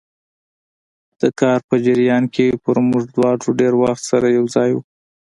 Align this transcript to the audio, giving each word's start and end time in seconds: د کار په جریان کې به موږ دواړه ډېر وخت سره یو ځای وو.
د 1.21 1.23
کار 1.39 1.59
په 1.69 1.75
جریان 1.85 2.23
کې 2.35 2.45
به 2.63 2.71
موږ 2.89 3.03
دواړه 3.15 3.47
ډېر 3.59 3.73
وخت 3.83 4.03
سره 4.11 4.27
یو 4.37 4.45
ځای 4.55 4.69
وو. 4.73 4.81